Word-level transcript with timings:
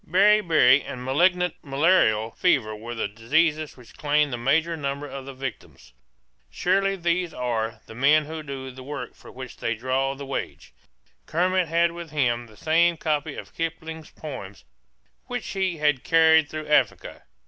Beriberi 0.03 0.83
and 0.83 1.05
malignant 1.05 1.53
malarial 1.61 2.31
fever 2.31 2.75
were 2.75 2.95
the 2.95 3.07
diseases 3.07 3.77
which 3.77 3.95
claimed 3.95 4.33
the 4.33 4.35
major 4.37 4.75
number 4.75 5.05
of 5.05 5.25
the 5.27 5.33
victims. 5.35 5.93
Surely 6.49 6.95
these 6.95 7.35
are 7.35 7.81
"the 7.85 7.93
men 7.93 8.25
who 8.25 8.41
do 8.41 8.71
the 8.71 8.81
work 8.81 9.13
for 9.13 9.31
which 9.31 9.57
they 9.57 9.75
draw 9.75 10.15
the 10.15 10.25
wage." 10.25 10.73
Kermit 11.27 11.67
had 11.67 11.91
with 11.91 12.09
him 12.09 12.47
the 12.47 12.57
same 12.57 12.97
copy 12.97 13.35
of 13.35 13.53
Kipling's 13.53 14.09
poems 14.09 14.65
which 15.27 15.45
he 15.49 15.77
had 15.77 16.03
carried 16.03 16.49
through 16.49 16.67
Africa. 16.67 17.21